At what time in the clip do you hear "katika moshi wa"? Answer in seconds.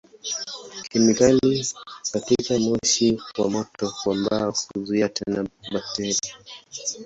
2.13-3.49